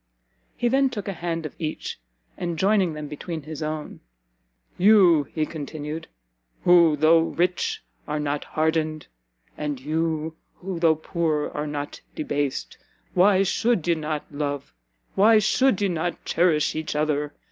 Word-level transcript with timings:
He 0.57 0.67
then 0.67 0.89
took 0.89 1.07
a 1.07 1.13
hand 1.13 1.45
of 1.45 1.53
each, 1.59 1.99
and 2.35 2.57
joining 2.57 2.93
them 2.93 3.07
between 3.07 3.43
his 3.43 3.61
own, 3.61 3.99
"You," 4.75 5.25
he 5.25 5.45
continued, 5.45 6.07
"who, 6.63 6.97
though 6.97 7.19
rich, 7.21 7.83
are 8.07 8.19
not 8.19 8.43
hardened, 8.43 9.05
and 9.59 9.79
you, 9.79 10.37
who 10.55 10.79
though 10.79 10.95
poor, 10.95 11.49
are 11.53 11.67
not 11.67 12.01
debased, 12.15 12.79
why 13.13 13.43
should 13.43 13.87
ye 13.87 13.93
not 13.93 14.25
love, 14.31 14.73
why 15.13 15.37
should 15.37 15.79
ye 15.83 15.87
not 15.87 16.25
cherish 16.25 16.73
each 16.73 16.95
other? 16.95 17.35